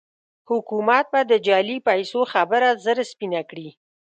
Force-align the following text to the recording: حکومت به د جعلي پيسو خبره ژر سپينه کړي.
حکومت 0.49 1.05
به 1.13 1.21
د 1.31 1.33
جعلي 1.45 1.77
پيسو 1.87 2.19
خبره 2.33 2.67
ژر 2.83 2.97
سپينه 3.11 3.41
کړي. 3.49 3.69